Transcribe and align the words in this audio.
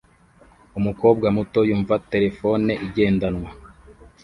Umukobwa 0.79 1.27
muto 1.35 1.59
yumva 1.69 1.95
terefone 2.11 2.71
igendanwa 2.85 3.49